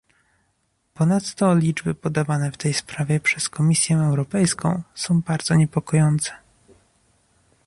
Ponadto 0.93 1.55
liczby 1.55 1.93
podawane 1.95 2.51
w 2.51 2.57
tej 2.57 2.73
sprawie 2.73 3.19
przez 3.19 3.49
Komisję 3.49 3.97
Europejską 3.97 4.81
są 4.95 5.21
bardzo 5.21 5.55
niepokojące 5.55 6.31